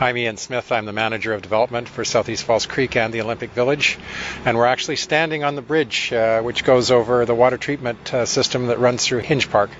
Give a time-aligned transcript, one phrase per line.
[0.00, 0.72] I'm Ian Smith.
[0.72, 3.96] I'm the manager of development for Southeast False Creek and the Olympic Village.
[4.44, 8.26] And we're actually standing on the bridge uh, which goes over the water treatment uh,
[8.26, 9.70] system that runs through Hinge Park.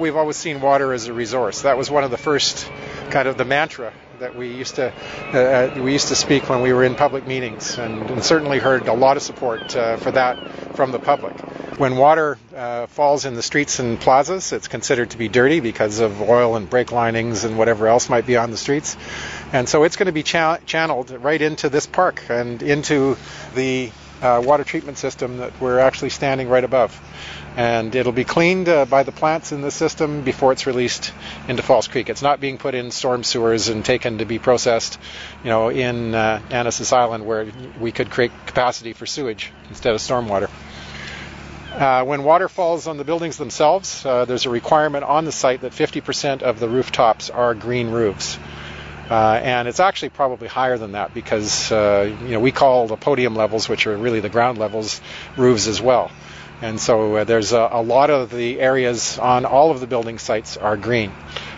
[0.00, 1.62] We've always seen water as a resource.
[1.62, 2.68] That was one of the first
[3.10, 4.92] kind of the mantra that we used to
[5.32, 8.58] uh, uh we used to speak when we were in public meetings, and, and certainly
[8.58, 11.36] heard a lot of support uh, for that from the public.
[11.76, 15.98] When water uh, falls in the streets and plazas, it's considered to be dirty because
[15.98, 18.96] of oil and brake linings and whatever else might be on the streets,
[19.52, 23.16] and so it's going to be cha- channeled right into this park and into
[23.56, 23.90] the
[24.22, 27.00] uh, water treatment system that we're actually standing right above
[27.56, 31.12] and it'll be cleaned uh, by the plants in the system before it's released
[31.48, 32.08] into False Creek.
[32.08, 34.98] It's not being put in storm sewers and taken to be processed,
[35.44, 37.46] you know, in uh, Island where
[37.78, 40.50] we could create capacity for sewage instead of stormwater.
[41.74, 45.62] Uh, when water falls on the buildings themselves, uh, there's a requirement on the site
[45.62, 48.38] that 50% of the rooftops are green roofs.
[49.10, 52.96] Uh, and it's actually probably higher than that because uh, you know we call the
[52.96, 55.00] podium levels, which are really the ground levels,
[55.36, 56.12] roofs as well.
[56.62, 60.18] And so uh, there's a, a, lot of the areas on all of the building
[60.18, 61.12] sites are green.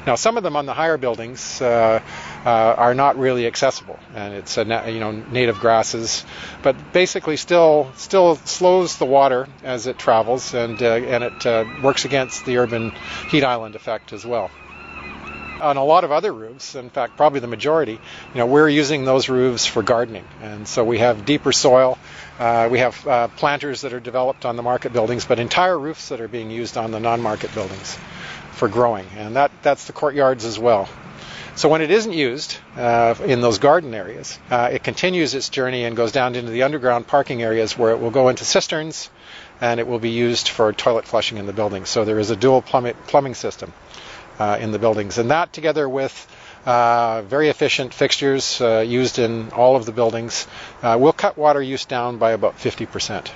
[0.06, 2.00] Now, some of them on the higher buildings uh,
[2.44, 6.24] uh, are not really accessible, and it's a, you know native grasses,
[6.62, 11.64] but basically still still slows the water as it travels, and uh, and it uh,
[11.82, 12.92] works against the urban
[13.30, 14.50] heat island effect as well
[15.60, 19.04] on a lot of other roofs, in fact, probably the majority, you know, we're using
[19.04, 20.24] those roofs for gardening.
[20.40, 21.98] And so we have deeper soil.
[22.38, 26.10] Uh, we have uh, planters that are developed on the market buildings, but entire roofs
[26.10, 27.98] that are being used on the non-market buildings
[28.52, 29.06] for growing.
[29.16, 30.88] And that, that's the courtyards as well.
[31.56, 35.84] So when it isn't used uh, in those garden areas, uh, it continues its journey
[35.84, 39.08] and goes down into the underground parking areas where it will go into cisterns
[39.62, 41.86] and it will be used for toilet flushing in the building.
[41.86, 43.72] So there is a dual plumbing system
[44.38, 45.16] uh, in the buildings.
[45.16, 46.14] And that, together with
[46.66, 50.46] uh, very efficient fixtures uh, used in all of the buildings,
[50.82, 53.30] uh, will cut water use down by about 50%.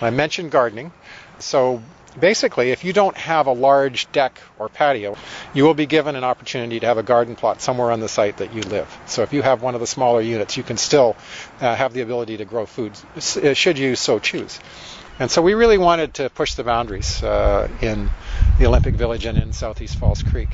[0.00, 0.92] I mentioned gardening.
[1.40, 1.82] So
[2.18, 5.16] basically, if you don't have a large deck or patio,
[5.54, 8.38] you will be given an opportunity to have a garden plot somewhere on the site
[8.38, 8.88] that you live.
[9.06, 11.16] So if you have one of the smaller units, you can still
[11.60, 14.58] uh, have the ability to grow food, uh, should you so choose.
[15.18, 18.10] And so we really wanted to push the boundaries uh, in
[18.58, 20.48] the Olympic Village and in Southeast False Creek.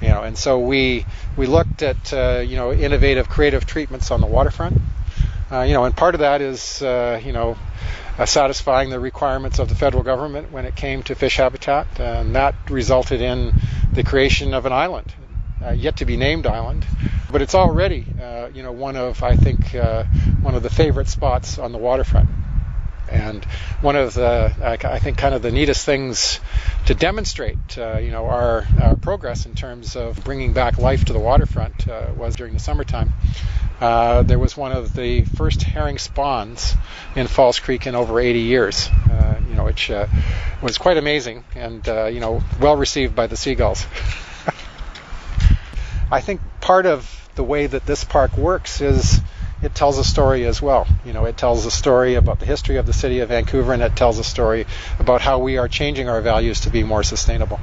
[0.00, 1.04] You know, and so we
[1.36, 4.80] we looked at uh, you know innovative, creative treatments on the waterfront.
[5.50, 7.56] Uh, you know, and part of that is uh, you know
[8.18, 12.34] uh, satisfying the requirements of the federal government when it came to fish habitat, and
[12.34, 13.54] that resulted in
[13.94, 15.14] the creation of an island,
[15.64, 16.84] uh, yet to be named island,
[17.32, 19.72] but it's already uh, you know one of I think
[20.42, 22.28] one of the favorite spots on the waterfront.
[23.10, 23.42] And
[23.80, 26.40] one of the, I think, kind of the neatest things
[26.84, 31.14] to demonstrate, uh, you know, our, our, progress in terms of bringing back life to
[31.14, 33.14] the waterfront uh, was during the summertime.
[33.80, 36.74] Uh, there was one of the first herring spawns
[37.14, 40.06] in False Creek in over 80 years, uh, you know, which uh,
[40.62, 43.86] was quite amazing and, uh, you know, well received by the seagulls.
[46.10, 49.20] I think part of the way that this park works is
[49.62, 50.86] it tells a story as well.
[51.04, 53.82] You know, it tells a story about the history of the city of Vancouver, and
[53.82, 54.66] it tells a story
[54.98, 57.60] about how we are changing our values to be more sustainable.